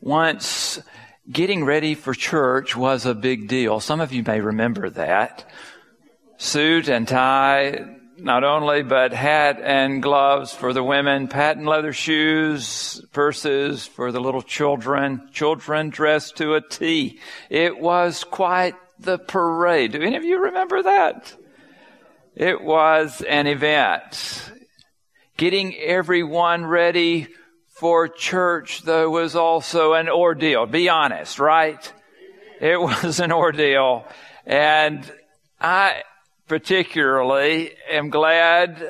Once 0.00 0.80
getting 1.30 1.64
ready 1.64 1.94
for 1.94 2.12
church 2.12 2.76
was 2.76 3.06
a 3.06 3.14
big 3.14 3.48
deal. 3.48 3.80
Some 3.80 4.00
of 4.00 4.12
you 4.12 4.22
may 4.22 4.40
remember 4.40 4.90
that. 4.90 5.48
Suit 6.38 6.88
and 6.88 7.06
tie, 7.06 7.86
not 8.18 8.44
only, 8.44 8.82
but 8.82 9.12
hat 9.12 9.60
and 9.62 10.02
gloves 10.02 10.52
for 10.52 10.72
the 10.72 10.82
women, 10.82 11.28
patent 11.28 11.66
leather 11.66 11.92
shoes, 11.92 13.00
purses 13.12 13.86
for 13.86 14.12
the 14.12 14.20
little 14.20 14.42
children, 14.42 15.28
children 15.32 15.90
dressed 15.90 16.36
to 16.36 16.54
a 16.54 16.60
T. 16.60 17.20
It 17.48 17.78
was 17.78 18.24
quite 18.24 18.74
the 18.98 19.18
parade. 19.18 19.92
Do 19.92 20.02
any 20.02 20.16
of 20.16 20.24
you 20.24 20.42
remember 20.44 20.82
that? 20.82 21.34
It 22.34 22.60
was 22.60 23.22
an 23.22 23.46
event. 23.46 24.52
Getting 25.36 25.74
everyone 25.76 26.66
ready 26.66 27.28
for 27.76 28.08
church, 28.08 28.82
though, 28.82 29.10
was 29.10 29.36
also 29.36 29.92
an 29.92 30.08
ordeal. 30.08 30.64
Be 30.64 30.88
honest, 30.88 31.38
right? 31.38 31.92
It 32.58 32.80
was 32.80 33.20
an 33.20 33.32
ordeal. 33.32 34.06
And 34.46 35.10
I 35.60 36.02
particularly 36.48 37.72
am 37.90 38.08
glad 38.08 38.82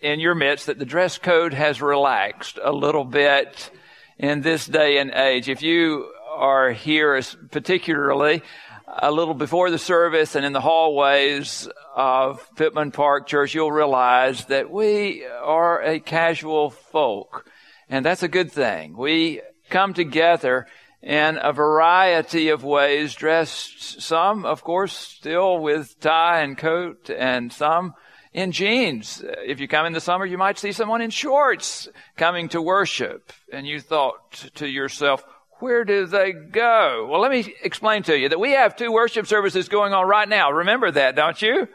in 0.00 0.18
your 0.18 0.34
midst 0.34 0.66
that 0.66 0.78
the 0.78 0.84
dress 0.84 1.18
code 1.18 1.54
has 1.54 1.80
relaxed 1.80 2.58
a 2.62 2.72
little 2.72 3.04
bit 3.04 3.70
in 4.18 4.40
this 4.40 4.66
day 4.66 4.98
and 4.98 5.12
age. 5.12 5.48
If 5.48 5.62
you 5.62 6.10
are 6.34 6.72
here 6.72 7.20
particularly 7.52 8.42
a 8.88 9.12
little 9.12 9.34
before 9.34 9.70
the 9.70 9.78
service 9.78 10.34
and 10.34 10.44
in 10.44 10.52
the 10.52 10.60
hallways 10.60 11.68
of 11.94 12.48
Pittman 12.56 12.90
Park 12.90 13.28
Church, 13.28 13.54
you'll 13.54 13.72
realize 13.72 14.46
that 14.46 14.70
we 14.70 15.24
are 15.24 15.80
a 15.80 16.00
casual 16.00 16.70
folk. 16.70 17.48
And 17.88 18.04
that's 18.04 18.22
a 18.22 18.28
good 18.28 18.50
thing. 18.50 18.96
We 18.96 19.42
come 19.70 19.94
together 19.94 20.66
in 21.02 21.38
a 21.40 21.52
variety 21.52 22.48
of 22.48 22.64
ways, 22.64 23.14
dressed 23.14 24.00
some, 24.02 24.44
of 24.44 24.64
course, 24.64 24.92
still 24.92 25.58
with 25.58 26.00
tie 26.00 26.40
and 26.40 26.58
coat, 26.58 27.10
and 27.10 27.52
some 27.52 27.94
in 28.32 28.52
jeans. 28.52 29.22
If 29.24 29.60
you 29.60 29.68
come 29.68 29.86
in 29.86 29.92
the 29.92 30.00
summer, 30.00 30.26
you 30.26 30.36
might 30.36 30.58
see 30.58 30.72
someone 30.72 31.00
in 31.00 31.10
shorts 31.10 31.88
coming 32.16 32.48
to 32.50 32.60
worship. 32.60 33.32
And 33.52 33.66
you 33.66 33.80
thought 33.80 34.50
to 34.56 34.68
yourself, 34.68 35.24
where 35.58 35.84
do 35.84 36.06
they 36.06 36.32
go? 36.32 37.06
Well, 37.10 37.20
let 37.20 37.30
me 37.30 37.54
explain 37.62 38.02
to 38.04 38.18
you 38.18 38.28
that 38.28 38.40
we 38.40 38.52
have 38.52 38.76
two 38.76 38.92
worship 38.92 39.26
services 39.26 39.68
going 39.68 39.94
on 39.94 40.06
right 40.06 40.28
now. 40.28 40.50
Remember 40.50 40.90
that, 40.90 41.16
don't 41.16 41.40
you? 41.40 41.68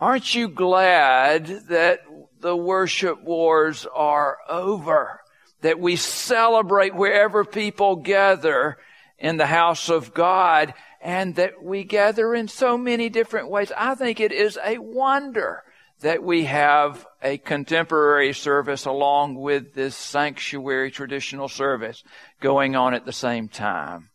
Aren't 0.00 0.34
you 0.34 0.48
glad 0.48 1.46
that 1.68 2.00
the 2.40 2.56
worship 2.56 3.22
wars 3.22 3.86
are 3.94 4.38
over? 4.48 5.20
That 5.62 5.80
we 5.80 5.96
celebrate 5.96 6.94
wherever 6.94 7.44
people 7.44 7.96
gather 7.96 8.78
in 9.18 9.36
the 9.36 9.46
house 9.46 9.88
of 9.88 10.14
God 10.14 10.74
and 11.00 11.34
that 11.36 11.62
we 11.62 11.84
gather 11.84 12.34
in 12.34 12.48
so 12.48 12.78
many 12.78 13.08
different 13.08 13.50
ways. 13.50 13.72
I 13.76 13.94
think 13.94 14.20
it 14.20 14.32
is 14.32 14.58
a 14.64 14.78
wonder 14.78 15.62
that 16.00 16.22
we 16.22 16.44
have 16.44 17.06
a 17.22 17.38
contemporary 17.38 18.32
service 18.32 18.84
along 18.84 19.34
with 19.34 19.74
this 19.74 19.96
sanctuary 19.96 20.90
traditional 20.90 21.48
service 21.48 22.04
going 22.40 22.76
on 22.76 22.94
at 22.94 23.04
the 23.04 23.12
same 23.12 23.48
time. 23.48 24.10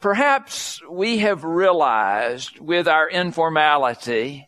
Perhaps 0.00 0.80
we 0.88 1.18
have 1.18 1.42
realized 1.42 2.60
with 2.60 2.86
our 2.86 3.10
informality 3.10 4.47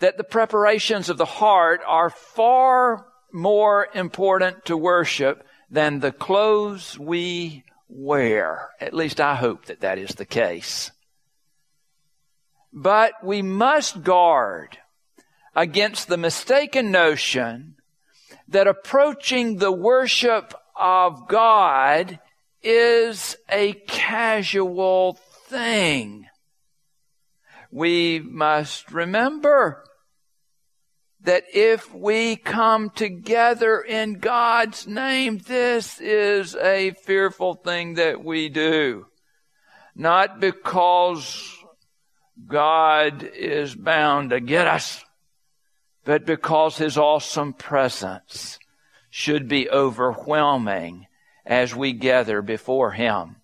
that 0.00 0.16
the 0.16 0.24
preparations 0.24 1.08
of 1.08 1.18
the 1.18 1.24
heart 1.24 1.80
are 1.86 2.10
far 2.10 3.06
more 3.32 3.88
important 3.94 4.64
to 4.66 4.76
worship 4.76 5.46
than 5.70 6.00
the 6.00 6.12
clothes 6.12 6.98
we 6.98 7.64
wear. 7.88 8.70
At 8.80 8.94
least 8.94 9.20
I 9.20 9.34
hope 9.34 9.66
that 9.66 9.80
that 9.80 9.98
is 9.98 10.10
the 10.10 10.24
case. 10.24 10.90
But 12.72 13.12
we 13.22 13.42
must 13.42 14.02
guard 14.02 14.78
against 15.54 16.08
the 16.08 16.16
mistaken 16.16 16.90
notion 16.90 17.76
that 18.48 18.66
approaching 18.66 19.56
the 19.56 19.72
worship 19.72 20.54
of 20.76 21.28
God 21.28 22.18
is 22.62 23.36
a 23.48 23.74
casual 23.86 25.18
thing. 25.46 26.26
We 27.74 28.20
must 28.20 28.92
remember 28.92 29.82
that 31.22 31.42
if 31.52 31.92
we 31.92 32.36
come 32.36 32.90
together 32.90 33.80
in 33.80 34.20
God's 34.20 34.86
name, 34.86 35.38
this 35.38 36.00
is 36.00 36.54
a 36.54 36.92
fearful 36.92 37.54
thing 37.54 37.94
that 37.94 38.22
we 38.22 38.48
do. 38.48 39.06
Not 39.96 40.38
because 40.38 41.52
God 42.46 43.24
is 43.24 43.74
bound 43.74 44.30
to 44.30 44.38
get 44.38 44.68
us, 44.68 45.04
but 46.04 46.24
because 46.24 46.76
His 46.76 46.96
awesome 46.96 47.54
presence 47.54 48.60
should 49.10 49.48
be 49.48 49.68
overwhelming 49.68 51.08
as 51.44 51.74
we 51.74 51.92
gather 51.92 52.40
before 52.40 52.92
Him. 52.92 53.34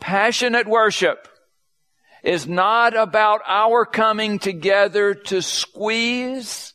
Passionate 0.00 0.66
worship 0.66 1.28
is 2.26 2.46
not 2.46 2.96
about 2.96 3.40
our 3.46 3.86
coming 3.86 4.38
together 4.38 5.14
to 5.14 5.40
squeeze 5.40 6.74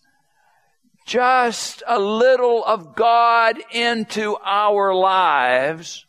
just 1.06 1.84
a 1.86 2.00
little 2.00 2.64
of 2.64 2.96
God 2.96 3.58
into 3.72 4.38
our 4.44 4.96
lives. 4.96 6.06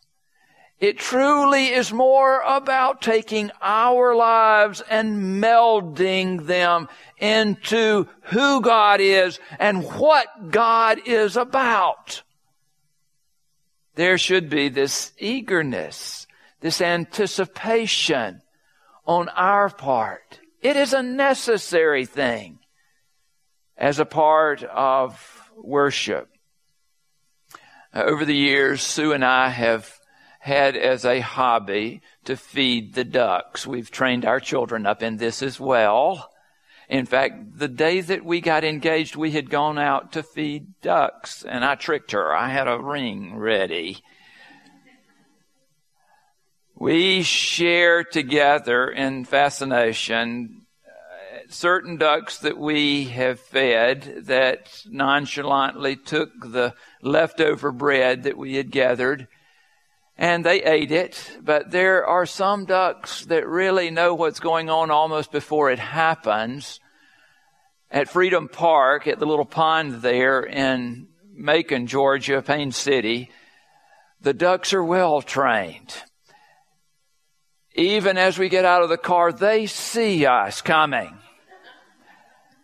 It 0.79 0.97
truly 0.97 1.67
is 1.67 1.93
more 1.93 2.41
about 2.41 3.01
taking 3.01 3.51
our 3.61 4.15
lives 4.15 4.81
and 4.89 5.43
melding 5.43 6.45
them 6.45 6.87
into 7.17 8.07
who 8.23 8.61
God 8.61 9.01
is 9.01 9.39
and 9.59 9.83
what 9.83 10.51
God 10.51 10.99
is 11.05 11.37
about 11.37 12.23
there 13.95 14.17
should 14.17 14.49
be 14.49 14.69
this 14.69 15.13
eagerness, 15.19 16.27
this 16.61 16.81
anticipation 16.81 18.41
on 19.05 19.29
our 19.29 19.69
part. 19.69 20.39
It 20.61 20.75
is 20.77 20.93
a 20.93 21.03
necessary 21.03 22.05
thing 22.05 22.59
as 23.77 23.99
a 23.99 24.05
part 24.05 24.63
of 24.63 25.51
worship. 25.55 26.29
Uh, 27.93 28.03
over 28.03 28.25
the 28.25 28.35
years, 28.35 28.81
Sue 28.81 29.11
and 29.11 29.25
I 29.25 29.49
have 29.49 29.99
had 30.39 30.75
as 30.75 31.05
a 31.05 31.19
hobby 31.19 32.01
to 32.25 32.35
feed 32.35 32.93
the 32.93 33.03
ducks. 33.03 33.67
We've 33.67 33.91
trained 33.91 34.25
our 34.25 34.39
children 34.39 34.85
up 34.85 35.03
in 35.03 35.17
this 35.17 35.41
as 35.41 35.59
well. 35.59 36.29
In 36.89 37.05
fact, 37.05 37.57
the 37.57 37.67
day 37.67 38.01
that 38.01 38.25
we 38.25 38.41
got 38.41 38.63
engaged, 38.63 39.15
we 39.15 39.31
had 39.31 39.49
gone 39.49 39.77
out 39.77 40.11
to 40.13 40.23
feed 40.23 40.79
ducks, 40.81 41.43
and 41.43 41.63
I 41.63 41.75
tricked 41.75 42.11
her. 42.11 42.35
I 42.35 42.49
had 42.49 42.67
a 42.67 42.79
ring 42.79 43.37
ready. 43.37 44.03
We 46.83 47.23
share 47.23 48.03
together 48.03 48.89
in 48.89 49.23
fascination 49.23 50.65
uh, 50.85 51.37
certain 51.47 51.95
ducks 51.95 52.39
that 52.39 52.57
we 52.57 53.05
have 53.05 53.39
fed 53.39 54.23
that 54.25 54.67
nonchalantly 54.89 55.95
took 55.95 56.31
the 56.41 56.73
leftover 57.01 57.71
bread 57.71 58.23
that 58.23 58.37
we 58.37 58.55
had 58.55 58.69
gathered 58.69 59.29
and 60.17 60.45
they 60.45 60.61
ate 60.61 60.91
it. 60.91 61.37
But 61.41 61.71
there 61.71 62.05
are 62.05 62.25
some 62.25 62.65
ducks 62.65 63.23
that 63.27 63.47
really 63.47 63.89
know 63.89 64.13
what's 64.13 64.41
going 64.41 64.69
on 64.69 64.91
almost 64.91 65.31
before 65.31 65.71
it 65.71 65.79
happens 65.79 66.81
at 67.91 68.09
Freedom 68.09 68.49
Park 68.49 69.07
at 69.07 69.19
the 69.19 69.25
little 69.25 69.45
pond 69.45 70.01
there 70.01 70.41
in 70.41 71.07
Macon, 71.33 71.87
Georgia, 71.87 72.41
Payne 72.41 72.73
City, 72.73 73.31
the 74.19 74.33
ducks 74.33 74.73
are 74.73 74.83
well 74.83 75.21
trained. 75.21 76.03
Even 77.75 78.17
as 78.17 78.37
we 78.37 78.49
get 78.49 78.65
out 78.65 78.83
of 78.83 78.89
the 78.89 78.97
car, 78.97 79.31
they 79.31 79.65
see 79.65 80.25
us 80.25 80.61
coming. 80.61 81.17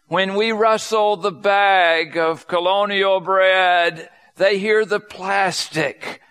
When 0.08 0.36
we 0.36 0.52
rustle 0.52 1.18
the 1.18 1.32
bag 1.32 2.18
of 2.18 2.48
colonial 2.48 3.20
bread, 3.20 4.10
they 4.38 4.58
hear 4.58 4.86
the 4.86 5.00
plastic 5.00 6.22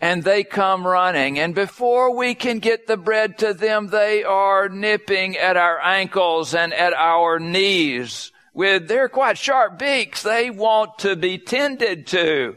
and 0.00 0.22
they 0.22 0.44
come 0.44 0.86
running. 0.86 1.38
And 1.38 1.54
before 1.54 2.14
we 2.16 2.34
can 2.34 2.58
get 2.58 2.86
the 2.86 2.96
bread 2.96 3.38
to 3.38 3.52
them, 3.52 3.88
they 3.88 4.24
are 4.24 4.68
nipping 4.68 5.36
at 5.36 5.56
our 5.56 5.80
ankles 5.82 6.54
and 6.54 6.72
at 6.72 6.92
our 6.94 7.38
knees 7.38 8.32
with 8.54 8.88
their 8.88 9.08
quite 9.08 9.38
sharp 9.38 9.78
beaks. 9.78 10.22
They 10.22 10.50
want 10.50 10.98
to 11.00 11.16
be 11.16 11.38
tended 11.38 12.06
to. 12.08 12.56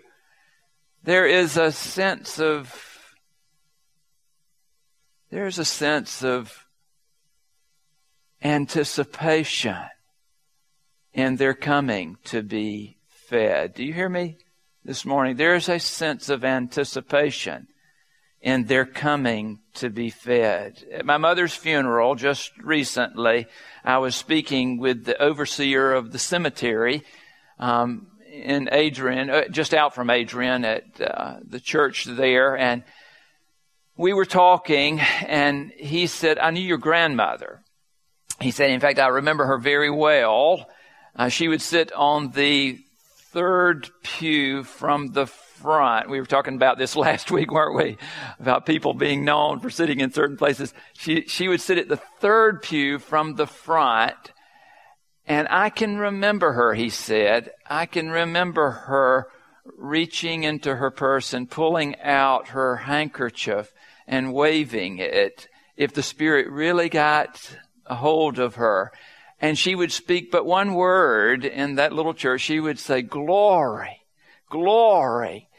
There 1.03 1.25
is 1.25 1.57
a 1.57 1.71
sense 1.71 2.39
of, 2.39 2.90
there's 5.31 5.57
a 5.57 5.65
sense 5.65 6.23
of 6.23 6.65
anticipation 8.43 9.77
in 11.13 11.37
their 11.37 11.53
coming 11.53 12.17
to 12.25 12.43
be 12.43 12.97
fed. 13.27 13.73
Do 13.73 13.83
you 13.83 13.93
hear 13.93 14.09
me 14.09 14.37
this 14.83 15.05
morning, 15.05 15.37
there's 15.37 15.69
a 15.69 15.79
sense 15.79 16.29
of 16.29 16.43
anticipation 16.43 17.67
in 18.41 18.65
their 18.65 18.85
coming 18.85 19.59
to 19.75 19.89
be 19.89 20.09
fed. 20.09 20.83
At 20.91 21.05
my 21.05 21.17
mother's 21.17 21.55
funeral 21.55 22.15
just 22.15 22.51
recently, 22.57 23.45
I 23.85 23.99
was 23.99 24.15
speaking 24.15 24.79
with 24.79 25.05
the 25.05 25.21
overseer 25.21 25.93
of 25.93 26.11
the 26.11 26.19
cemetery 26.19 27.03
um, 27.59 28.07
in 28.31 28.69
Adrian, 28.71 29.29
uh, 29.29 29.47
just 29.49 29.73
out 29.73 29.93
from 29.93 30.09
Adrian 30.09 30.65
at 30.65 30.99
uh, 30.99 31.35
the 31.47 31.59
church 31.59 32.05
there, 32.05 32.57
and 32.57 32.83
we 34.01 34.13
were 34.13 34.25
talking, 34.25 34.99
and 34.99 35.71
he 35.77 36.07
said, 36.07 36.39
"I 36.39 36.49
knew 36.49 36.61
your 36.61 36.79
grandmother." 36.79 37.61
He 38.39 38.49
said, 38.49 38.71
"In 38.71 38.79
fact, 38.79 38.97
I 38.97 39.07
remember 39.07 39.45
her 39.45 39.59
very 39.59 39.91
well. 39.91 40.65
Uh, 41.15 41.29
she 41.29 41.47
would 41.47 41.61
sit 41.61 41.91
on 41.93 42.31
the 42.31 42.79
third 43.31 43.89
pew 44.01 44.63
from 44.63 45.09
the 45.13 45.27
front. 45.27 46.09
We 46.09 46.19
were 46.19 46.25
talking 46.25 46.55
about 46.55 46.79
this 46.79 46.95
last 47.07 47.29
week, 47.29 47.51
weren't 47.51 47.75
we? 47.75 47.97
About 48.39 48.65
people 48.65 48.95
being 48.95 49.23
known 49.23 49.59
for 49.59 49.69
sitting 49.69 49.99
in 49.99 50.11
certain 50.11 50.37
places. 50.37 50.73
She, 50.93 51.27
she 51.27 51.47
would 51.47 51.61
sit 51.61 51.77
at 51.77 51.87
the 51.87 52.01
third 52.19 52.63
pew 52.63 52.97
from 52.97 53.35
the 53.35 53.47
front. 53.47 54.33
And 55.27 55.47
I 55.49 55.69
can 55.69 55.97
remember 55.97 56.53
her, 56.53 56.73
he 56.73 56.89
said. 56.89 57.51
I 57.69 57.85
can 57.85 58.09
remember 58.09 58.71
her 58.71 59.27
reaching 59.77 60.43
into 60.43 60.75
her 60.75 60.89
purse 60.89 61.33
and 61.33 61.49
pulling 61.49 61.99
out 62.01 62.49
her 62.49 62.77
handkerchief 62.77 63.71
and 64.07 64.33
waving 64.33 64.97
it 64.97 65.47
if 65.75 65.93
the 65.93 66.03
Spirit 66.03 66.49
really 66.49 66.89
got 66.89 67.57
a 67.85 67.95
hold 67.95 68.39
of 68.39 68.55
her. 68.55 68.91
And 69.39 69.57
she 69.57 69.73
would 69.73 69.91
speak 69.91 70.31
but 70.31 70.45
one 70.45 70.75
word 70.75 71.45
in 71.45 71.75
that 71.75 71.93
little 71.93 72.13
church. 72.13 72.41
She 72.41 72.59
would 72.59 72.77
say, 72.77 73.01
glory, 73.01 74.05
glory 74.49 75.49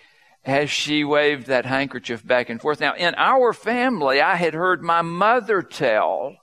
as 0.45 0.71
she 0.71 1.05
waved 1.05 1.47
that 1.47 1.67
handkerchief 1.67 2.27
back 2.27 2.51
and 2.51 2.61
forth. 2.61 2.81
Now, 2.81 2.95
in 2.95 3.15
our 3.17 3.53
family, 3.53 4.21
I 4.21 4.37
had 4.37 4.55
heard 4.55 4.83
my 4.83 5.03
mother 5.03 5.63
tell 5.63 6.37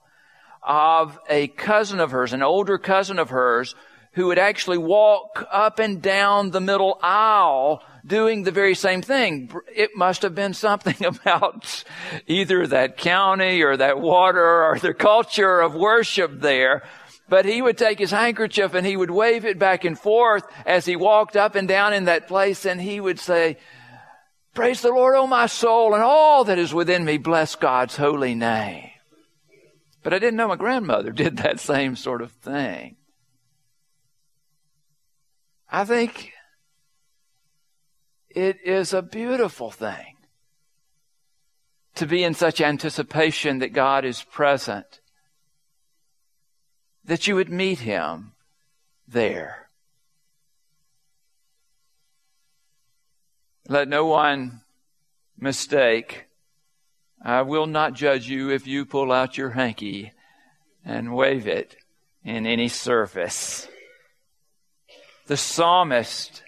of 0.61 1.17
a 1.29 1.47
cousin 1.47 1.99
of 1.99 2.11
hers, 2.11 2.33
an 2.33 2.43
older 2.43 2.77
cousin 2.77 3.19
of 3.19 3.29
hers, 3.29 3.75
who 4.13 4.27
would 4.27 4.39
actually 4.39 4.77
walk 4.77 5.45
up 5.51 5.79
and 5.79 6.01
down 6.01 6.51
the 6.51 6.61
middle 6.61 6.99
aisle 7.01 7.81
doing 8.09 8.43
the 8.43 8.51
very 8.51 8.75
same 8.75 9.01
thing. 9.01 9.49
It 9.73 9.91
must 9.95 10.23
have 10.23 10.35
been 10.35 10.53
something 10.53 11.05
about 11.05 11.85
either 12.27 12.67
that 12.67 12.97
county 12.97 13.61
or 13.61 13.77
that 13.77 14.01
water 14.01 14.65
or 14.65 14.77
the 14.77 14.93
culture 14.93 15.61
of 15.61 15.73
worship 15.73 16.41
there. 16.41 16.83
But 17.29 17.45
he 17.45 17.61
would 17.61 17.77
take 17.77 17.99
his 17.99 18.11
handkerchief 18.11 18.73
and 18.73 18.85
he 18.85 18.97
would 18.97 19.11
wave 19.11 19.45
it 19.45 19.59
back 19.59 19.85
and 19.85 19.97
forth 19.97 20.43
as 20.65 20.85
he 20.85 20.95
walked 20.95 21.37
up 21.37 21.55
and 21.55 21.67
down 21.67 21.93
in 21.93 22.05
that 22.05 22.27
place 22.27 22.65
and 22.65 22.81
he 22.81 22.99
would 22.99 23.19
say, 23.19 23.57
Praise 24.55 24.81
the 24.81 24.89
Lord, 24.89 25.15
O 25.15 25.27
my 25.27 25.45
soul, 25.45 25.93
and 25.93 26.01
all 26.01 26.43
that 26.45 26.57
is 26.57 26.73
within 26.73 27.05
me, 27.05 27.17
bless 27.17 27.55
God's 27.55 27.95
holy 27.95 28.33
name. 28.33 28.89
But 30.01 30.13
I 30.13 30.19
didn't 30.19 30.37
know 30.37 30.47
my 30.47 30.55
grandmother 30.55 31.11
did 31.13 31.37
that 31.37 31.59
same 31.59 31.95
sort 31.95 32.23
of 32.23 32.31
thing. 32.31 32.95
I 35.71 35.85
think 35.85 36.33
it 38.29 38.59
is 38.63 38.93
a 38.93 39.01
beautiful 39.01 39.71
thing 39.71 40.17
to 41.95 42.05
be 42.05 42.23
in 42.23 42.33
such 42.33 42.61
anticipation 42.61 43.59
that 43.59 43.73
God 43.73 44.05
is 44.05 44.23
present, 44.23 45.01
that 47.03 47.27
you 47.27 47.35
would 47.35 47.49
meet 47.49 47.79
Him 47.79 48.33
there. 49.07 49.69
Let 53.67 53.87
no 53.87 54.05
one 54.05 54.61
mistake. 55.37 56.25
I 57.23 57.41
will 57.41 57.67
not 57.67 57.93
judge 57.93 58.27
you 58.27 58.49
if 58.49 58.65
you 58.65 58.85
pull 58.85 59.11
out 59.11 59.37
your 59.37 59.51
hanky 59.51 60.13
and 60.85 61.13
wave 61.13 61.47
it 61.47 61.75
in 62.23 62.45
any 62.45 62.67
service. 62.67 63.67
The 65.27 65.37
psalmist, 65.37 66.43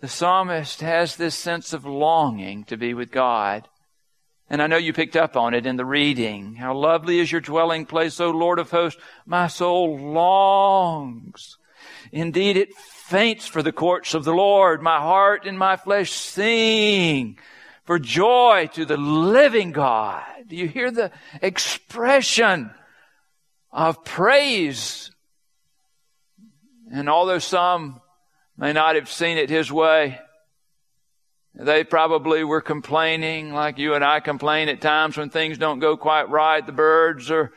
the 0.00 0.08
psalmist 0.08 0.80
has 0.80 1.16
this 1.16 1.34
sense 1.34 1.72
of 1.72 1.84
longing 1.84 2.64
to 2.64 2.76
be 2.76 2.94
with 2.94 3.10
God. 3.10 3.68
And 4.48 4.60
I 4.60 4.66
know 4.66 4.78
you 4.78 4.92
picked 4.92 5.14
up 5.14 5.36
on 5.36 5.54
it 5.54 5.66
in 5.66 5.76
the 5.76 5.84
reading. 5.84 6.56
How 6.56 6.74
lovely 6.74 7.20
is 7.20 7.30
your 7.30 7.40
dwelling 7.40 7.86
place, 7.86 8.18
O 8.20 8.30
Lord 8.30 8.58
of 8.58 8.70
hosts. 8.70 9.00
My 9.26 9.46
soul 9.46 9.98
longs. 9.98 11.56
Indeed, 12.10 12.56
it 12.56 12.74
faints 12.74 13.46
for 13.46 13.62
the 13.62 13.72
courts 13.72 14.14
of 14.14 14.24
the 14.24 14.34
Lord. 14.34 14.82
My 14.82 14.98
heart 14.98 15.46
and 15.46 15.58
my 15.58 15.76
flesh 15.76 16.10
sing 16.10 17.38
for 17.84 17.98
joy 17.98 18.68
to 18.72 18.84
the 18.84 18.96
living 18.96 19.72
God. 19.72 20.24
Do 20.48 20.56
you 20.56 20.66
hear 20.66 20.90
the 20.90 21.12
expression 21.42 22.70
of 23.70 24.04
praise? 24.04 25.10
And 26.92 27.08
although 27.08 27.38
some 27.38 28.00
may 28.60 28.74
not 28.74 28.94
have 28.94 29.10
seen 29.10 29.38
it 29.38 29.48
his 29.48 29.72
way, 29.72 30.20
they 31.54 31.82
probably 31.82 32.44
were 32.44 32.60
complaining 32.60 33.54
like 33.54 33.78
you 33.78 33.94
and 33.94 34.04
I 34.04 34.20
complain 34.20 34.68
at 34.68 34.82
times 34.82 35.16
when 35.16 35.30
things 35.30 35.56
don't 35.56 35.78
go 35.78 35.96
quite 35.96 36.28
right. 36.28 36.64
The 36.64 36.70
birds 36.70 37.30
are 37.30 37.52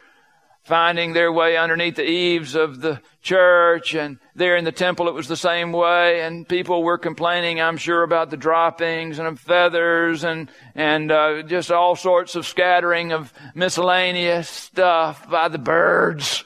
finding 0.63 1.11
their 1.11 1.31
way 1.31 1.57
underneath 1.57 1.97
the 1.97 2.09
eaves 2.09 2.55
of 2.55 2.79
the 2.79 3.01
church 3.21 3.93
and 3.95 4.17
there 4.33 4.55
in 4.55 4.63
the 4.63 4.71
temple 4.71 5.09
it 5.09 5.13
was 5.13 5.27
the 5.27 5.35
same 5.35 5.73
way 5.73 6.21
and 6.21 6.47
people 6.47 6.83
were 6.83 6.97
complaining 6.97 7.59
i'm 7.59 7.75
sure 7.75 8.01
about 8.01 8.29
the 8.29 8.37
droppings 8.37 9.19
and 9.19 9.37
feathers 9.37 10.23
and 10.23 10.49
and 10.73 11.11
uh, 11.11 11.43
just 11.43 11.69
all 11.69 11.97
sorts 11.97 12.35
of 12.35 12.47
scattering 12.47 13.11
of 13.11 13.33
miscellaneous 13.53 14.47
stuff 14.47 15.29
by 15.29 15.49
the 15.49 15.57
birds 15.57 16.45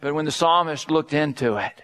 but 0.00 0.14
when 0.14 0.24
the 0.24 0.32
psalmist 0.32 0.90
looked 0.90 1.12
into 1.12 1.56
it 1.56 1.83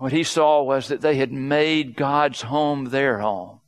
what 0.00 0.12
he 0.12 0.24
saw 0.24 0.62
was 0.62 0.88
that 0.88 1.00
they 1.00 1.16
had 1.16 1.32
made 1.32 1.96
god's 1.96 2.40
home 2.42 2.86
their 2.86 3.18
home 3.18 3.60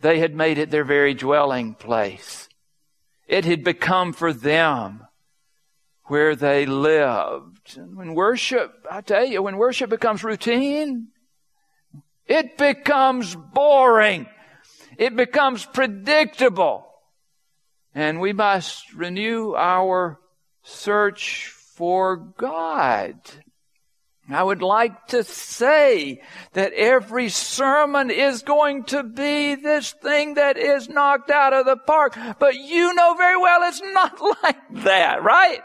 they 0.00 0.18
had 0.18 0.34
made 0.34 0.58
it 0.58 0.70
their 0.70 0.84
very 0.84 1.14
dwelling 1.14 1.74
place 1.74 2.48
it 3.26 3.44
had 3.44 3.64
become 3.64 4.12
for 4.12 4.32
them 4.32 5.06
where 6.06 6.36
they 6.36 6.66
lived. 6.66 7.76
And 7.76 7.96
when 7.96 8.14
worship, 8.14 8.86
I 8.90 9.00
tell 9.00 9.24
you, 9.24 9.42
when 9.42 9.56
worship 9.56 9.90
becomes 9.90 10.22
routine, 10.22 11.08
it 12.26 12.58
becomes 12.58 13.34
boring. 13.34 14.26
It 14.98 15.16
becomes 15.16 15.64
predictable. 15.64 16.86
And 17.94 18.20
we 18.20 18.32
must 18.32 18.92
renew 18.92 19.54
our 19.54 20.20
search 20.62 21.48
for 21.48 22.16
God. 22.16 23.16
I 24.30 24.42
would 24.42 24.62
like 24.62 25.08
to 25.08 25.22
say 25.22 26.22
that 26.54 26.72
every 26.72 27.28
sermon 27.28 28.10
is 28.10 28.42
going 28.42 28.84
to 28.84 29.02
be 29.02 29.54
this 29.54 29.92
thing 29.92 30.34
that 30.34 30.56
is 30.56 30.88
knocked 30.88 31.30
out 31.30 31.52
of 31.52 31.66
the 31.66 31.76
park, 31.76 32.16
but 32.38 32.54
you 32.54 32.94
know 32.94 33.14
very 33.14 33.36
well 33.36 33.68
it's 33.68 33.82
not 33.82 34.18
like 34.42 34.84
that, 34.84 35.22
right? 35.22 35.60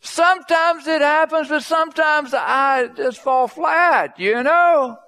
Sometimes 0.00 0.88
it 0.88 1.00
happens, 1.00 1.48
but 1.48 1.62
sometimes 1.62 2.34
I 2.34 2.88
just 2.96 3.20
fall 3.20 3.46
flat, 3.46 4.18
you 4.18 4.42
know? 4.42 4.98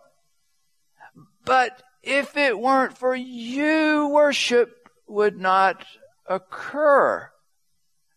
But 1.45 1.83
if 2.05 2.37
it 2.37 2.57
weren't 2.57 2.97
for 2.97 3.17
you, 3.17 4.09
worship 4.09 4.89
would 5.09 5.41
not 5.41 5.85
occur. 6.27 7.29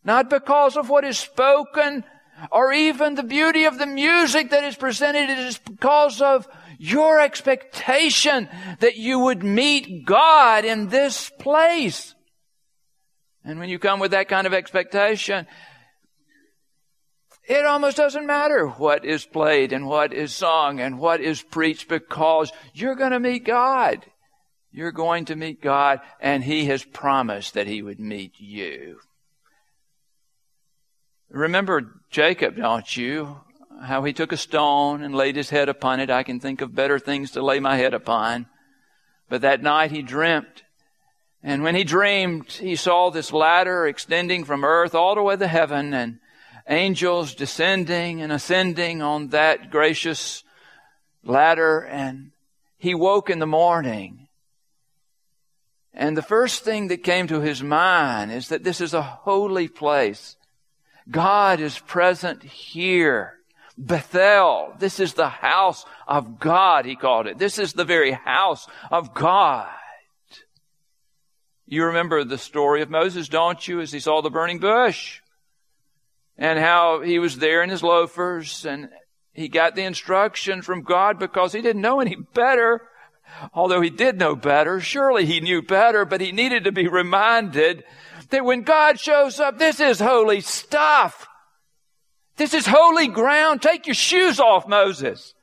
Not 0.03 0.29
because 0.29 0.77
of 0.77 0.89
what 0.89 1.03
is 1.03 1.17
spoken, 1.17 2.03
or 2.51 2.73
even 2.73 3.15
the 3.15 3.23
beauty 3.23 3.65
of 3.65 3.77
the 3.77 3.85
music 3.85 4.51
that 4.51 4.63
is 4.63 4.75
presented. 4.75 5.29
It 5.29 5.39
is 5.39 5.57
because 5.57 6.21
of 6.21 6.47
your 6.77 7.19
expectation 7.19 8.49
that 8.79 8.97
you 8.97 9.19
would 9.19 9.43
meet 9.43 10.05
God 10.05 10.65
in 10.65 10.89
this 10.89 11.29
place. 11.39 12.13
And 13.43 13.59
when 13.59 13.69
you 13.69 13.79
come 13.79 13.99
with 13.99 14.11
that 14.11 14.27
kind 14.27 14.45
of 14.45 14.53
expectation, 14.53 15.47
it 17.47 17.65
almost 17.65 17.97
doesn't 17.97 18.25
matter 18.25 18.67
what 18.67 19.05
is 19.05 19.25
played 19.25 19.71
and 19.71 19.87
what 19.87 20.13
is 20.13 20.33
sung 20.33 20.81
and 20.81 20.99
what 20.99 21.21
is 21.21 21.41
preached 21.41 21.87
because 21.87 22.51
you're 22.73 22.95
going 22.95 23.11
to 23.11 23.19
meet 23.19 23.45
God. 23.45 24.05
You're 24.71 24.91
going 24.91 25.25
to 25.25 25.35
meet 25.35 25.61
God 25.61 26.01
and 26.19 26.43
He 26.43 26.65
has 26.65 26.83
promised 26.83 27.53
that 27.53 27.67
He 27.67 27.81
would 27.81 27.99
meet 27.99 28.33
you. 28.37 28.99
Remember 31.29 32.01
Jacob, 32.09 32.55
don't 32.55 32.95
you? 32.95 33.41
How 33.81 34.03
he 34.03 34.13
took 34.13 34.31
a 34.31 34.37
stone 34.37 35.03
and 35.03 35.13
laid 35.13 35.35
his 35.35 35.49
head 35.49 35.69
upon 35.69 35.99
it. 35.99 36.09
I 36.09 36.23
can 36.23 36.39
think 36.39 36.61
of 36.61 36.73
better 36.73 36.99
things 36.99 37.31
to 37.31 37.43
lay 37.43 37.59
my 37.59 37.77
head 37.77 37.93
upon. 37.93 38.47
But 39.29 39.41
that 39.41 39.61
night 39.61 39.91
he 39.91 40.01
dreamt. 40.01 40.63
And 41.43 41.63
when 41.63 41.75
he 41.75 41.83
dreamed, 41.83 42.51
he 42.51 42.75
saw 42.75 43.09
this 43.09 43.31
ladder 43.31 43.85
extending 43.85 44.45
from 44.45 44.63
earth 44.63 44.95
all 44.95 45.15
the 45.15 45.21
way 45.21 45.35
to 45.35 45.47
heaven 45.47 45.93
and 45.93 46.19
angels 46.67 47.35
descending 47.35 48.21
and 48.21 48.31
ascending 48.31 49.01
on 49.01 49.29
that 49.29 49.69
gracious 49.69 50.43
ladder. 51.23 51.81
And 51.81 52.31
he 52.77 52.95
woke 52.95 53.29
in 53.29 53.39
the 53.39 53.45
morning. 53.45 54.27
And 55.93 56.15
the 56.15 56.21
first 56.21 56.63
thing 56.63 56.87
that 56.87 57.03
came 57.03 57.27
to 57.27 57.41
his 57.41 57.61
mind 57.61 58.31
is 58.31 58.49
that 58.49 58.63
this 58.63 58.81
is 58.81 58.93
a 58.93 59.01
holy 59.01 59.67
place. 59.67 60.35
God 61.09 61.59
is 61.59 61.77
present 61.79 62.43
here. 62.43 63.33
Bethel. 63.77 64.73
This 64.79 64.99
is 64.99 65.13
the 65.13 65.29
house 65.29 65.85
of 66.07 66.39
God, 66.39 66.85
he 66.85 66.95
called 66.95 67.27
it. 67.27 67.37
This 67.37 67.59
is 67.59 67.73
the 67.73 67.85
very 67.85 68.11
house 68.11 68.67
of 68.89 69.13
God. 69.13 69.69
You 71.67 71.85
remember 71.85 72.23
the 72.23 72.37
story 72.37 72.81
of 72.81 72.89
Moses, 72.89 73.27
don't 73.27 73.65
you, 73.67 73.81
as 73.81 73.91
he 73.91 73.99
saw 73.99 74.21
the 74.21 74.29
burning 74.29 74.59
bush? 74.59 75.19
And 76.37 76.57
how 76.57 77.01
he 77.01 77.19
was 77.19 77.37
there 77.37 77.61
in 77.61 77.69
his 77.69 77.83
loafers 77.83 78.65
and 78.65 78.89
he 79.33 79.49
got 79.49 79.75
the 79.75 79.83
instruction 79.83 80.63
from 80.63 80.81
God 80.81 81.19
because 81.19 81.53
he 81.53 81.61
didn't 81.61 81.81
know 81.81 81.99
any 81.99 82.15
better. 82.15 82.81
Although 83.53 83.81
he 83.81 83.91
did 83.91 84.17
know 84.17 84.35
better, 84.35 84.79
surely 84.79 85.25
he 85.25 85.41
knew 85.41 85.61
better, 85.61 86.05
but 86.05 86.21
he 86.21 86.31
needed 86.31 86.63
to 86.63 86.71
be 86.71 86.87
reminded 86.87 87.83
that 88.29 88.45
when 88.45 88.61
God 88.63 88.99
shows 88.99 89.39
up, 89.39 89.57
this 89.57 89.79
is 89.79 89.99
holy 89.99 90.41
stuff. 90.41 91.27
This 92.35 92.53
is 92.53 92.67
holy 92.67 93.07
ground. 93.07 93.61
Take 93.61 93.87
your 93.87 93.95
shoes 93.95 94.39
off, 94.39 94.67
Moses. 94.67 95.33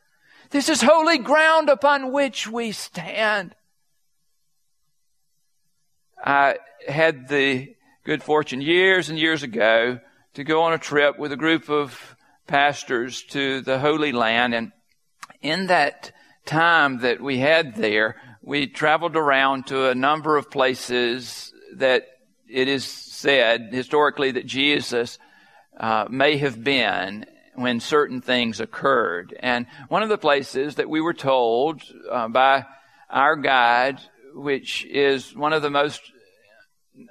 This 0.50 0.68
is 0.68 0.80
holy 0.82 1.18
ground 1.18 1.68
upon 1.68 2.12
which 2.12 2.46
we 2.46 2.72
stand. 2.72 3.54
I 6.22 6.58
had 6.86 7.28
the 7.28 7.74
good 8.04 8.22
fortune 8.22 8.60
years 8.60 9.08
and 9.08 9.18
years 9.18 9.42
ago 9.42 9.98
to 10.34 10.44
go 10.44 10.62
on 10.62 10.72
a 10.72 10.78
trip 10.78 11.18
with 11.18 11.32
a 11.32 11.36
group 11.36 11.68
of 11.68 12.16
pastors 12.46 13.22
to 13.24 13.60
the 13.62 13.78
Holy 13.78 14.12
Land. 14.12 14.54
And 14.54 14.72
in 15.42 15.66
that 15.66 16.12
time 16.44 17.00
that 17.00 17.20
we 17.20 17.38
had 17.38 17.76
there, 17.76 18.16
we 18.42 18.66
traveled 18.66 19.16
around 19.16 19.66
to 19.68 19.88
a 19.88 19.94
number 19.94 20.36
of 20.36 20.50
places 20.50 21.52
that 21.76 22.06
it 22.54 22.68
is 22.68 22.84
said 22.84 23.70
historically 23.72 24.30
that 24.30 24.46
Jesus 24.46 25.18
uh, 25.76 26.06
may 26.08 26.36
have 26.36 26.62
been 26.62 27.26
when 27.54 27.80
certain 27.80 28.20
things 28.20 28.60
occurred. 28.60 29.36
And 29.40 29.66
one 29.88 30.04
of 30.04 30.08
the 30.08 30.18
places 30.18 30.76
that 30.76 30.88
we 30.88 31.00
were 31.00 31.14
told 31.14 31.82
uh, 32.10 32.28
by 32.28 32.64
our 33.10 33.34
guide, 33.34 33.98
which 34.34 34.84
is 34.84 35.34
one 35.34 35.52
of 35.52 35.62
the 35.62 35.70
most 35.70 36.00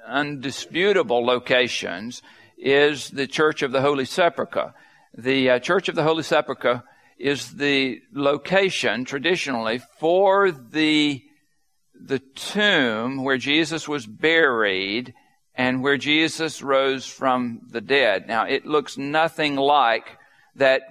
undisputable 0.06 1.24
locations, 1.24 2.22
is 2.56 3.10
the 3.10 3.26
Church 3.26 3.60
of 3.62 3.70
the 3.70 3.82
Holy 3.82 4.06
Sepulchre. 4.06 4.72
The 5.16 5.50
uh, 5.50 5.58
Church 5.58 5.90
of 5.90 5.94
the 5.94 6.04
Holy 6.04 6.22
Sepulchre 6.22 6.82
is 7.18 7.52
the 7.52 8.00
location 8.12 9.04
traditionally 9.04 9.80
for 9.98 10.50
the 10.50 11.22
the 12.06 12.18
tomb 12.18 13.22
where 13.22 13.38
Jesus 13.38 13.88
was 13.88 14.04
buried 14.04 15.14
and 15.54 15.82
where 15.82 15.96
Jesus 15.96 16.62
rose 16.62 17.06
from 17.06 17.60
the 17.70 17.80
dead. 17.80 18.26
Now, 18.26 18.44
it 18.46 18.66
looks 18.66 18.98
nothing 18.98 19.56
like 19.56 20.18
that 20.56 20.82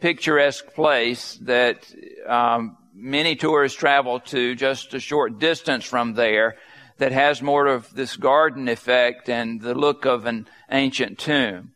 picturesque 0.00 0.74
place 0.74 1.38
that 1.42 1.86
um, 2.26 2.76
many 2.94 3.36
tourists 3.36 3.78
travel 3.78 4.20
to 4.20 4.54
just 4.54 4.94
a 4.94 5.00
short 5.00 5.38
distance 5.38 5.84
from 5.84 6.14
there 6.14 6.56
that 6.98 7.12
has 7.12 7.40
more 7.40 7.66
of 7.66 7.92
this 7.94 8.16
garden 8.16 8.68
effect 8.68 9.28
and 9.28 9.60
the 9.60 9.74
look 9.74 10.04
of 10.04 10.26
an 10.26 10.48
ancient 10.70 11.18
tomb. 11.18 11.72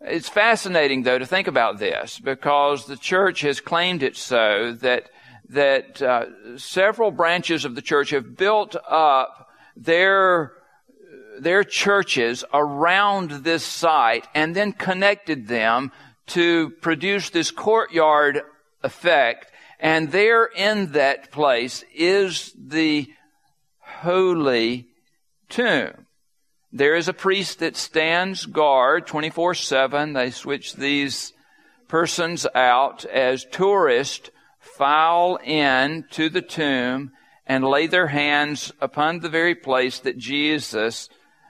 It's 0.00 0.28
fascinating 0.28 1.04
though 1.04 1.18
to 1.18 1.26
think 1.26 1.46
about 1.46 1.78
this 1.78 2.18
because 2.18 2.86
the 2.86 2.96
church 2.96 3.40
has 3.40 3.60
claimed 3.60 4.02
it 4.02 4.16
so 4.16 4.76
that 4.80 5.10
that 5.48 6.02
uh, 6.02 6.58
several 6.58 7.12
branches 7.12 7.64
of 7.64 7.76
the 7.76 7.82
church 7.82 8.10
have 8.10 8.36
built 8.36 8.74
up 8.88 9.48
their 9.76 10.52
their 11.38 11.64
churches 11.64 12.44
around 12.52 13.30
this 13.44 13.64
site 13.64 14.26
and 14.34 14.54
then 14.54 14.72
connected 14.72 15.48
them 15.48 15.92
to 16.28 16.70
produce 16.80 17.30
this 17.30 17.50
courtyard 17.50 18.42
effect. 18.82 19.50
And 19.78 20.10
there 20.10 20.46
in 20.46 20.92
that 20.92 21.30
place 21.30 21.84
is 21.94 22.52
the 22.58 23.08
holy 23.78 24.86
tomb. 25.48 26.06
There 26.72 26.94
is 26.94 27.08
a 27.08 27.12
priest 27.12 27.60
that 27.60 27.76
stands 27.76 28.44
guard 28.44 29.06
24 29.06 29.54
7. 29.54 30.12
They 30.12 30.30
switch 30.30 30.74
these 30.74 31.32
persons 31.88 32.46
out 32.54 33.04
as 33.04 33.44
tourists 33.44 34.30
file 34.58 35.38
in 35.44 36.04
to 36.10 36.28
the 36.28 36.42
tomb 36.42 37.12
and 37.46 37.64
lay 37.64 37.86
their 37.86 38.08
hands 38.08 38.72
upon 38.80 39.20
the 39.20 39.28
very 39.28 39.54
place 39.54 40.00
that 40.00 40.18
Jesus 40.18 41.08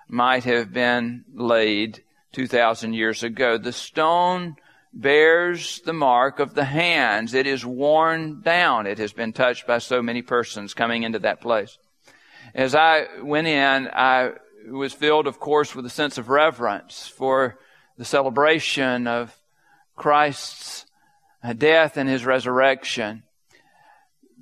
might 0.09 0.45
have 0.45 0.73
been 0.73 1.25
laid 1.35 2.03
2,000 2.33 2.93
years 2.93 3.23
ago. 3.23 3.59
The 3.59 3.73
stone 3.73 4.57
bears 4.93 5.81
the 5.85 5.93
mark 5.93 6.39
of 6.39 6.55
the 6.55 6.65
hands. 6.65 7.35
It 7.35 7.47
is 7.47 7.65
worn 7.65 8.41
down. 8.41 8.87
It 8.87 8.99
has 8.99 9.13
been 9.13 9.33
touched 9.33 9.67
by 9.67 9.79
so 9.79 10.03
many 10.03 10.23
persons 10.23 10.75
coming 10.75 11.03
into 11.03 11.19
that 11.21 11.41
place. 11.41 11.79
As 12.55 12.75
I 12.75 13.07
went 13.23 13.47
in, 13.47 13.89
I 13.93 14.33
was 14.71 14.93
filled, 14.93 15.27
of 15.27 15.39
course, 15.39 15.75
with 15.75 15.87
a 15.87 15.91
sense 15.91 16.19
of 16.19 16.29
reverence 16.29 17.07
for 17.07 17.59
the 17.99 18.05
celebration 18.05 19.07
of 19.07 19.39
Christ's 19.95 20.87
death 21.59 21.97
and 21.97 22.09
his 22.09 22.25
resurrection. 22.25 23.23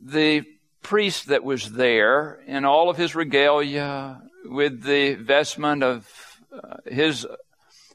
The 0.02 0.44
priest 0.84 1.28
that 1.28 1.42
was 1.42 1.72
there 1.72 2.38
in 2.46 2.64
all 2.64 2.88
of 2.88 2.96
his 2.96 3.16
regalia, 3.16 4.22
with 4.44 4.82
the 4.82 5.14
vestment 5.14 5.82
of 5.82 6.08
uh, 6.52 6.76
his 6.86 7.26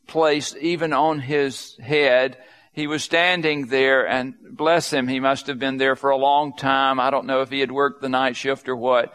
place 0.08 0.55
even 0.60 0.91
on 0.91 1.19
his 1.19 1.77
head. 1.77 2.38
He 2.74 2.88
was 2.88 3.03
standing 3.03 3.67
there 3.67 4.08
and 4.08 4.34
bless 4.51 4.91
him, 4.91 5.08
he 5.08 5.19
must 5.19 5.48
have 5.48 5.60
been 5.60 5.77
there 5.77 5.96
for 5.96 6.10
a 6.10 6.17
long 6.17 6.55
time. 6.58 7.00
I 7.00 7.12
don't 7.12 7.27
know 7.27 7.41
if 7.41 7.50
he 7.50 7.60
had 7.60 7.72
worked 7.72 8.01
the 8.01 8.10
night 8.10 8.36
shift 8.36 8.67
or 8.67 8.75
what. 8.75 9.13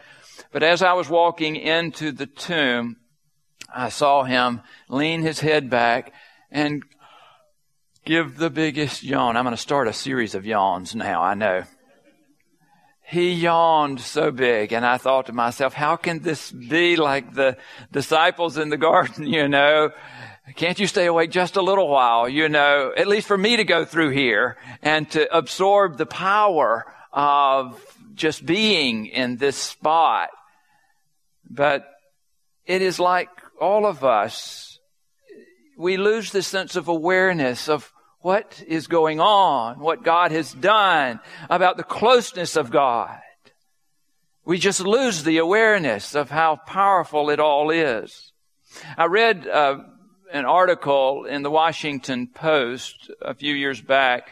But 0.52 0.62
as 0.62 0.82
I 0.82 0.92
was 0.92 1.08
walking 1.08 1.56
into 1.56 2.12
the 2.12 2.26
tomb, 2.26 2.96
I 3.74 3.88
saw 3.88 4.22
him 4.22 4.62
lean 4.88 5.22
his 5.22 5.40
head 5.40 5.68
back 5.68 6.12
and 6.50 6.84
give 8.04 8.36
the 8.36 8.50
biggest 8.50 9.02
yawn. 9.02 9.36
I'm 9.36 9.44
going 9.44 9.56
to 9.56 9.60
start 9.60 9.88
a 9.88 9.92
series 9.92 10.36
of 10.36 10.46
yawns 10.46 10.94
now, 10.94 11.22
I 11.22 11.34
know 11.34 11.64
he 13.06 13.32
yawned 13.32 14.00
so 14.00 14.30
big 14.30 14.72
and 14.72 14.84
I 14.84 14.96
thought 14.96 15.26
to 15.26 15.32
myself, 15.32 15.74
how 15.74 15.96
can 15.96 16.20
this 16.20 16.50
be 16.50 16.96
like 16.96 17.34
the 17.34 17.56
disciples 17.92 18.56
in 18.56 18.70
the 18.70 18.76
garden, 18.88 19.26
you 19.26 19.48
know? 19.48 19.90
Can't 20.56 20.78
you 20.78 20.86
stay 20.86 21.06
awake 21.06 21.30
just 21.30 21.56
a 21.56 21.62
little 21.62 21.88
while, 21.88 22.28
you 22.28 22.48
know, 22.48 22.92
at 22.96 23.06
least 23.06 23.26
for 23.26 23.38
me 23.38 23.56
to 23.56 23.64
go 23.64 23.84
through 23.84 24.10
here 24.10 24.58
and 24.82 25.10
to 25.12 25.34
absorb 25.34 25.96
the 25.96 26.06
power 26.06 26.84
of 27.12 27.80
just 28.14 28.44
being 28.44 29.06
in 29.06 29.36
this 29.36 29.56
spot. 29.56 30.28
But 31.48 31.86
it 32.66 32.82
is 32.82 33.00
like 33.00 33.30
all 33.60 33.86
of 33.86 34.04
us, 34.04 34.78
we 35.78 35.96
lose 35.96 36.30
the 36.30 36.42
sense 36.42 36.76
of 36.76 36.88
awareness 36.88 37.68
of 37.68 37.90
what 38.24 38.64
is 38.66 38.86
going 38.86 39.20
on, 39.20 39.78
what 39.78 40.02
God 40.02 40.32
has 40.32 40.50
done, 40.54 41.20
about 41.50 41.76
the 41.76 41.82
closeness 41.82 42.56
of 42.56 42.70
God. 42.70 43.18
We 44.46 44.56
just 44.56 44.80
lose 44.80 45.24
the 45.24 45.36
awareness 45.36 46.14
of 46.14 46.30
how 46.30 46.56
powerful 46.56 47.28
it 47.28 47.38
all 47.38 47.68
is. 47.68 48.32
I 48.96 49.04
read 49.08 49.46
uh, 49.46 49.80
an 50.32 50.46
article 50.46 51.26
in 51.26 51.42
the 51.42 51.50
Washington 51.50 52.26
Post 52.26 53.10
a 53.20 53.34
few 53.34 53.52
years 53.52 53.82
back 53.82 54.30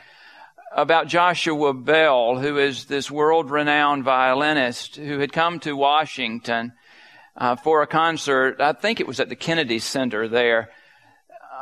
about 0.74 1.06
Joshua 1.06 1.74
Bell, 1.74 2.38
who 2.38 2.56
is 2.56 2.86
this 2.86 3.10
world 3.10 3.50
renowned 3.50 4.04
violinist 4.04 4.96
who 4.96 5.18
had 5.18 5.34
come 5.34 5.60
to 5.60 5.76
Washington 5.76 6.72
uh, 7.36 7.56
for 7.56 7.82
a 7.82 7.86
concert. 7.86 8.58
I 8.58 8.72
think 8.72 9.00
it 9.00 9.06
was 9.06 9.20
at 9.20 9.28
the 9.28 9.36
Kennedy 9.36 9.80
Center 9.80 10.28
there. 10.28 10.70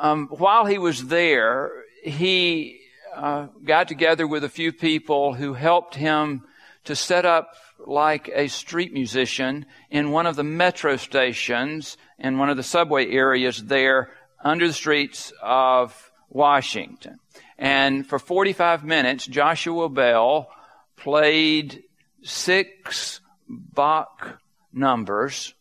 Um, 0.00 0.28
while 0.28 0.64
he 0.64 0.78
was 0.78 1.08
there, 1.08 1.79
he 2.02 2.80
uh, 3.14 3.46
got 3.64 3.88
together 3.88 4.26
with 4.26 4.44
a 4.44 4.48
few 4.48 4.72
people 4.72 5.34
who 5.34 5.54
helped 5.54 5.94
him 5.94 6.44
to 6.84 6.96
set 6.96 7.26
up 7.26 7.54
like 7.86 8.30
a 8.32 8.48
street 8.48 8.92
musician 8.92 9.66
in 9.90 10.10
one 10.10 10.26
of 10.26 10.36
the 10.36 10.44
metro 10.44 10.96
stations 10.96 11.96
in 12.18 12.38
one 12.38 12.50
of 12.50 12.56
the 12.56 12.62
subway 12.62 13.10
areas 13.10 13.64
there 13.64 14.10
under 14.42 14.66
the 14.66 14.72
streets 14.72 15.32
of 15.42 16.10
Washington. 16.28 17.18
And 17.58 18.06
for 18.06 18.18
45 18.18 18.84
minutes, 18.84 19.26
Joshua 19.26 19.88
Bell 19.88 20.48
played 20.96 21.82
six 22.22 23.20
Bach 23.48 24.38
numbers 24.72 25.54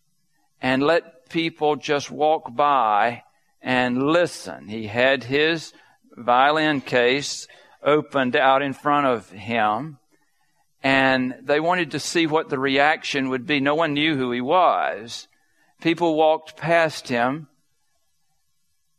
and 0.62 0.84
let 0.84 1.29
people 1.29 1.75
just 1.75 2.12
walk 2.12 2.55
by 2.55 3.24
and 3.62 4.03
listen. 4.12 4.67
He 4.67 4.88
had 4.88 5.24
his 5.24 5.74
violin 6.19 6.81
case 6.81 7.47
opened 7.83 8.35
out 8.35 8.61
in 8.61 8.73
front 8.73 9.07
of 9.07 9.29
him. 9.29 9.97
and 10.81 11.35
they 11.41 11.59
wanted 11.59 11.91
to 11.91 11.99
see 11.99 12.25
what 12.25 12.49
the 12.49 12.57
reaction 12.59 13.29
would 13.29 13.45
be. 13.45 13.59
No 13.59 13.75
one 13.75 13.93
knew 13.93 14.15
who 14.15 14.31
he 14.31 14.39
was. 14.41 15.27
People 15.81 16.15
walked 16.15 16.55
past 16.55 17.09
him. 17.09 17.47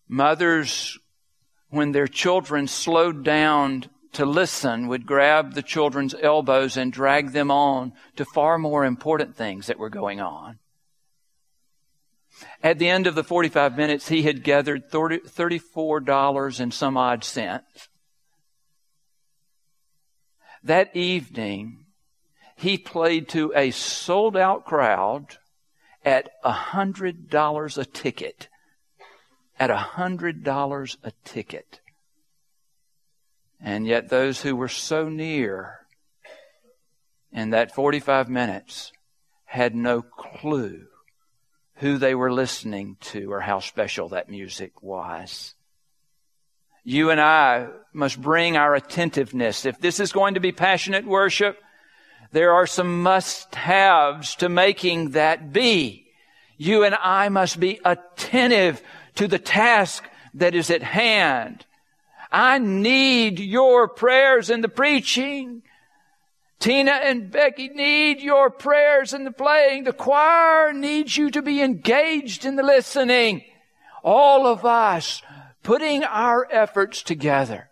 Mothers, 0.06 0.98
when 1.70 1.92
their 1.92 2.06
children 2.06 2.66
slowed 2.66 3.24
down 3.24 3.86
to 4.12 4.26
listen, 4.26 4.88
would 4.88 5.06
grab 5.06 5.54
the 5.54 5.62
children's 5.62 6.14
elbows 6.20 6.76
and 6.76 6.92
drag 6.92 7.32
them 7.32 7.50
on 7.50 7.92
to 8.16 8.24
far 8.24 8.58
more 8.58 8.84
important 8.84 9.36
things 9.36 9.66
that 9.68 9.78
were 9.78 9.88
going 9.88 10.20
on. 10.20 10.58
At 12.62 12.78
the 12.78 12.88
end 12.88 13.06
of 13.06 13.14
the 13.14 13.24
45 13.24 13.76
minutes, 13.76 14.08
he 14.08 14.22
had 14.22 14.42
gathered 14.42 14.90
$34 14.90 16.60
and 16.60 16.74
some 16.74 16.96
odd 16.96 17.24
cents. 17.24 17.88
That 20.62 20.94
evening, 20.94 21.86
he 22.56 22.76
played 22.76 23.28
to 23.30 23.52
a 23.56 23.70
sold 23.70 24.36
out 24.36 24.66
crowd 24.66 25.38
at 26.04 26.30
$100 26.44 27.78
a 27.78 27.84
ticket. 27.84 28.48
At 29.58 29.70
$100 29.70 30.96
a 31.02 31.12
ticket. 31.24 31.80
And 33.60 33.86
yet 33.86 34.08
those 34.08 34.42
who 34.42 34.56
were 34.56 34.68
so 34.68 35.08
near 35.08 35.86
in 37.32 37.50
that 37.50 37.74
45 37.74 38.28
minutes 38.28 38.92
had 39.44 39.74
no 39.74 40.02
clue 40.02 40.86
who 41.80 41.96
they 41.96 42.14
were 42.14 42.32
listening 42.32 42.96
to 43.00 43.32
or 43.32 43.40
how 43.40 43.58
special 43.58 44.10
that 44.10 44.28
music 44.28 44.82
was. 44.82 45.54
You 46.84 47.10
and 47.10 47.20
I 47.20 47.68
must 47.94 48.20
bring 48.20 48.58
our 48.58 48.74
attentiveness. 48.74 49.64
If 49.64 49.80
this 49.80 49.98
is 49.98 50.12
going 50.12 50.34
to 50.34 50.40
be 50.40 50.52
passionate 50.52 51.06
worship, 51.06 51.58
there 52.32 52.52
are 52.52 52.66
some 52.66 53.02
must 53.02 53.54
haves 53.54 54.36
to 54.36 54.50
making 54.50 55.12
that 55.12 55.54
be. 55.54 56.06
You 56.58 56.84
and 56.84 56.94
I 56.94 57.30
must 57.30 57.58
be 57.58 57.80
attentive 57.82 58.82
to 59.14 59.26
the 59.26 59.38
task 59.38 60.04
that 60.34 60.54
is 60.54 60.70
at 60.70 60.82
hand. 60.82 61.64
I 62.30 62.58
need 62.58 63.40
your 63.40 63.88
prayers 63.88 64.50
in 64.50 64.60
the 64.60 64.68
preaching. 64.68 65.62
Tina 66.60 66.92
and 66.92 67.30
Becky 67.30 67.68
need 67.68 68.20
your 68.20 68.50
prayers 68.50 69.12
in 69.14 69.24
the 69.24 69.32
playing. 69.32 69.84
The 69.84 69.92
choir 69.92 70.72
needs 70.72 71.16
you 71.16 71.30
to 71.30 71.42
be 71.42 71.62
engaged 71.62 72.44
in 72.44 72.56
the 72.56 72.62
listening. 72.62 73.42
All 74.04 74.46
of 74.46 74.64
us 74.64 75.22
putting 75.62 76.04
our 76.04 76.46
efforts 76.50 77.02
together 77.02 77.68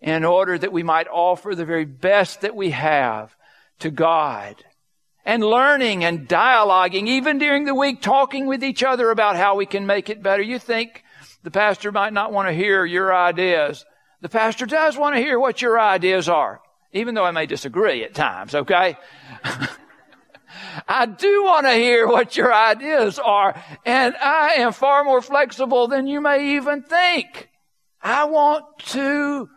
in 0.00 0.24
order 0.24 0.56
that 0.56 0.72
we 0.72 0.84
might 0.84 1.08
offer 1.08 1.54
the 1.54 1.64
very 1.64 1.84
best 1.84 2.42
that 2.42 2.54
we 2.54 2.70
have 2.70 3.34
to 3.80 3.90
God 3.90 4.64
and 5.24 5.42
learning 5.42 6.04
and 6.04 6.28
dialoguing, 6.28 7.08
even 7.08 7.38
during 7.38 7.64
the 7.64 7.74
week, 7.74 8.00
talking 8.00 8.46
with 8.46 8.62
each 8.62 8.84
other 8.84 9.10
about 9.10 9.34
how 9.34 9.56
we 9.56 9.66
can 9.66 9.84
make 9.84 10.08
it 10.08 10.22
better. 10.22 10.42
You 10.42 10.60
think 10.60 11.02
the 11.42 11.50
pastor 11.50 11.90
might 11.90 12.12
not 12.12 12.32
want 12.32 12.48
to 12.48 12.54
hear 12.54 12.84
your 12.84 13.12
ideas. 13.12 13.84
The 14.20 14.28
pastor 14.28 14.66
does 14.66 14.96
want 14.96 15.16
to 15.16 15.20
hear 15.20 15.38
what 15.40 15.60
your 15.60 15.80
ideas 15.80 16.28
are, 16.28 16.60
even 16.96 17.14
though 17.14 17.24
I 17.24 17.30
may 17.30 17.46
disagree 17.46 18.04
at 18.04 18.14
times, 18.14 18.54
okay? 18.54 18.96
I 20.88 21.06
do 21.06 21.44
want 21.44 21.66
to 21.66 21.72
hear 21.72 22.06
what 22.06 22.36
your 22.36 22.52
ideas 22.52 23.18
are, 23.18 23.60
and 23.84 24.14
I 24.16 24.54
am 24.54 24.72
far 24.72 25.04
more 25.04 25.22
flexible 25.22 25.88
than 25.88 26.06
you 26.06 26.20
may 26.20 26.56
even 26.56 26.82
think. 26.82 27.50
I 28.02 28.24
want 28.24 28.64
to 28.90 29.48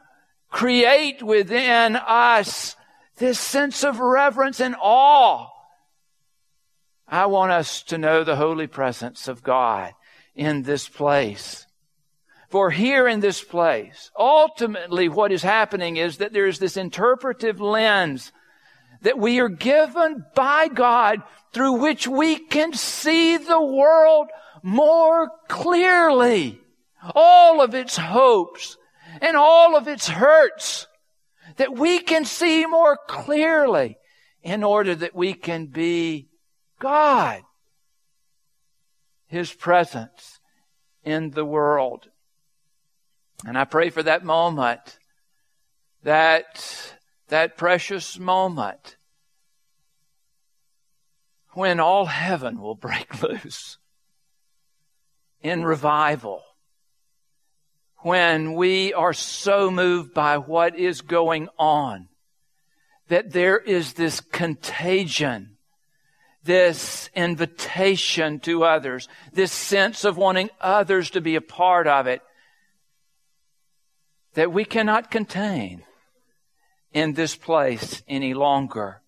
create 0.50 1.22
within 1.22 1.96
us 1.96 2.76
this 3.18 3.40
sense 3.40 3.84
of 3.84 4.00
reverence 4.00 4.60
and 4.60 4.76
awe. 4.82 5.48
I 7.08 7.26
want 7.26 7.52
us 7.52 7.84
to 7.84 7.98
know 7.98 8.24
the 8.24 8.36
holy 8.36 8.68
presence 8.68 9.28
of 9.28 9.44
God 9.44 9.94
in 10.36 10.64
this 10.64 10.88
place. 10.88 11.66
For 12.50 12.72
here 12.72 13.08
in 13.08 13.20
this 13.20 13.44
place, 13.44 14.10
ultimately 14.18 15.08
what 15.08 15.32
is 15.32 15.44
happening 15.44 15.98
is 15.98 16.18
that 16.18 16.34
there 16.34 16.48
is 16.48 16.58
this 16.58 16.78
interpretive 16.78 17.62
lens 17.62 18.32
that 19.02 19.20
we 19.20 19.40
are 19.40 19.50
given 19.50 20.26
by 20.36 20.68
God 20.68 21.22
through 21.54 21.74
which 21.74 22.08
we 22.08 22.38
can 22.38 22.74
see 22.74 23.38
the 23.38 23.62
world 23.62 24.30
more 24.64 25.30
clearly. 25.48 26.60
All 27.16 27.62
of 27.62 27.76
its 27.76 27.96
hopes 27.96 28.78
and 29.22 29.38
all 29.38 29.76
of 29.78 29.88
its 29.88 30.08
hurts 30.08 30.88
that 31.58 31.74
we 31.74 32.00
can 32.00 32.26
see 32.26 32.66
more 32.66 32.98
clearly 33.08 33.98
in 34.44 34.64
order 34.64 34.96
that 34.96 35.16
we 35.16 35.34
can 35.34 35.68
be 35.68 36.30
God. 36.80 37.42
His 39.28 39.54
presence 39.54 40.40
in 41.04 41.32
the 41.32 41.46
world. 41.46 42.09
And 43.46 43.58
I 43.58 43.66
pray 43.66 43.90
for 43.90 44.04
that 44.04 44.24
moment, 44.24 45.00
that, 46.04 46.94
that 47.30 47.58
precious 47.58 48.20
moment 48.20 48.98
when 51.52 51.80
all 51.80 52.06
heaven 52.06 52.62
will 52.62 52.76
break 52.76 53.22
loose 53.24 53.78
in 55.42 55.64
revival 55.64 56.44
when 58.02 58.54
we 58.54 58.94
are 58.94 59.14
so 59.14 59.70
moved 59.70 60.14
by 60.14 60.38
what 60.38 60.78
is 60.78 61.02
going 61.02 61.50
on 61.58 62.08
that 63.10 63.32
there 63.32 63.58
is 63.58 63.94
this 63.94 64.22
contagion, 64.22 65.58
this 66.44 67.10
invitation 67.16 68.40
to 68.40 68.64
others, 68.64 69.10
this 69.34 69.52
sense 69.52 70.06
of 70.06 70.16
wanting 70.16 70.50
others 70.62 71.10
to 71.10 71.20
be 71.20 71.36
a 71.36 71.42
part 71.42 71.88
of 71.88 72.08
it 72.08 72.22
that 74.34 74.52
we 74.52 74.66
cannot 74.66 75.12
contain 75.12 75.84
in 76.94 77.14
this 77.14 77.36
place 77.36 78.04
any 78.08 78.34
longer. 78.34 79.02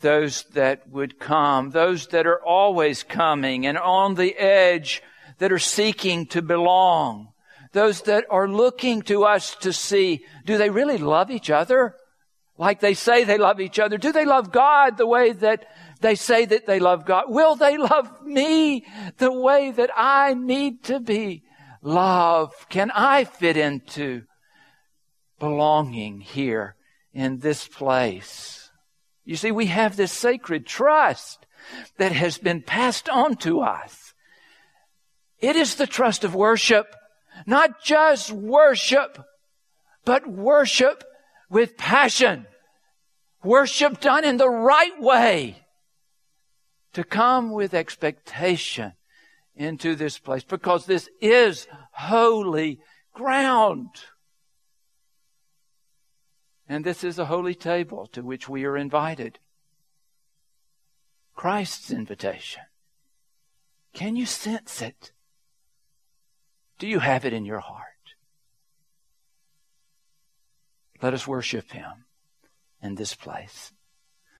Those 0.00 0.44
that 0.54 0.88
would 0.88 1.18
come, 1.18 1.70
those 1.70 2.08
that 2.08 2.26
are 2.26 2.42
always 2.44 3.02
coming 3.02 3.66
and 3.66 3.78
on 3.78 4.14
the 4.14 4.36
edge 4.36 5.02
that 5.38 5.52
are 5.52 5.58
seeking 5.58 6.26
to 6.26 6.42
belong 6.42 7.32
those 7.72 8.02
that 8.02 8.26
are 8.30 8.48
looking 8.48 9.02
to 9.02 9.24
us 9.24 9.56
to 9.56 9.72
see, 9.72 10.24
do 10.44 10.58
they 10.58 10.70
really 10.70 10.98
love 10.98 11.30
each 11.30 11.50
other? 11.50 11.96
Like 12.58 12.80
they 12.80 12.94
say 12.94 13.24
they 13.24 13.38
love 13.38 13.60
each 13.60 13.78
other. 13.78 13.96
Do 13.96 14.12
they 14.12 14.26
love 14.26 14.52
God 14.52 14.98
the 14.98 15.06
way 15.06 15.32
that 15.32 15.66
they 16.00 16.14
say 16.14 16.44
that 16.44 16.66
they 16.66 16.78
love 16.78 17.06
God? 17.06 17.24
Will 17.28 17.56
they 17.56 17.78
love 17.78 18.24
me 18.24 18.84
the 19.16 19.32
way 19.32 19.70
that 19.72 19.90
I 19.96 20.34
need 20.34 20.84
to 20.84 21.00
be 21.00 21.42
loved? 21.82 22.68
Can 22.68 22.90
I 22.92 23.24
fit 23.24 23.56
into 23.56 24.22
belonging 25.38 26.20
here 26.20 26.76
in 27.12 27.38
this 27.38 27.66
place? 27.66 28.70
You 29.24 29.36
see, 29.36 29.50
we 29.50 29.66
have 29.66 29.96
this 29.96 30.12
sacred 30.12 30.66
trust 30.66 31.46
that 31.98 32.12
has 32.12 32.38
been 32.38 32.62
passed 32.62 33.08
on 33.08 33.36
to 33.36 33.60
us. 33.60 34.14
It 35.38 35.56
is 35.56 35.74
the 35.74 35.86
trust 35.86 36.24
of 36.24 36.34
worship. 36.34 36.94
Not 37.46 37.82
just 37.82 38.30
worship, 38.30 39.18
but 40.04 40.26
worship 40.26 41.04
with 41.50 41.76
passion. 41.76 42.46
Worship 43.42 44.00
done 44.00 44.24
in 44.24 44.36
the 44.36 44.50
right 44.50 45.00
way. 45.00 45.56
To 46.94 47.04
come 47.04 47.52
with 47.52 47.74
expectation 47.74 48.92
into 49.54 49.94
this 49.94 50.18
place 50.18 50.44
because 50.44 50.86
this 50.86 51.08
is 51.20 51.66
holy 51.92 52.80
ground. 53.12 53.90
And 56.68 56.84
this 56.84 57.04
is 57.04 57.18
a 57.18 57.26
holy 57.26 57.54
table 57.54 58.06
to 58.12 58.22
which 58.22 58.48
we 58.48 58.64
are 58.64 58.76
invited. 58.76 59.38
Christ's 61.34 61.90
invitation. 61.90 62.62
Can 63.92 64.16
you 64.16 64.26
sense 64.26 64.80
it? 64.80 65.12
Do 66.78 66.86
you 66.86 67.00
have 67.00 67.24
it 67.24 67.32
in 67.32 67.44
your 67.44 67.60
heart? 67.60 67.86
Let 71.02 71.14
us 71.14 71.26
worship 71.26 71.72
Him 71.72 72.04
in 72.80 72.94
this 72.94 73.14
place. 73.14 73.72